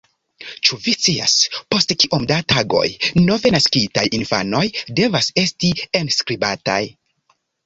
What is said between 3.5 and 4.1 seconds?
naskitaj